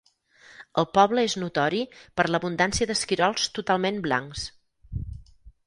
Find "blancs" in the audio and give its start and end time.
4.09-4.49